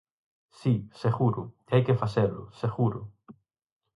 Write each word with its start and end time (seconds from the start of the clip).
Si, 0.59 0.73
seguro, 1.01 1.41
e 1.69 1.71
hai 1.73 1.83
que 1.87 1.99
facelo, 2.01 2.41
seguro. 2.61 2.99